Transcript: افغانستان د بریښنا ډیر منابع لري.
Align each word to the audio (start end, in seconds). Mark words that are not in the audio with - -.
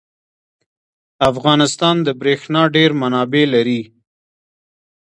افغانستان 1.29 1.95
د 2.03 2.07
بریښنا 2.19 2.63
ډیر 2.75 2.89
منابع 3.01 3.43
لري. 3.55 3.81